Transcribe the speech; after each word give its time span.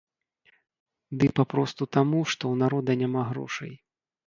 Ды 1.19 1.25
папросту 1.41 1.83
таму, 1.99 2.19
што 2.33 2.43
ў 2.55 2.65
народа 2.65 2.91
няма 3.05 3.21
грошай. 3.31 3.73